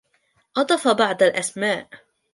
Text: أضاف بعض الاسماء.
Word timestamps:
أضاف 0.57 0.87
بعض 0.87 1.21
الاسماء. 1.23 1.89